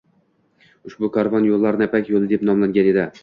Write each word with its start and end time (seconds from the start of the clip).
Ushbu 0.91 1.09
karvon 1.17 1.45
yoʻllarini 1.49 1.87
„ipak 1.91 2.09
yoʻli“ 2.13 2.31
deb 2.35 2.47
nomlagan 2.51 2.91
edi 2.95 3.07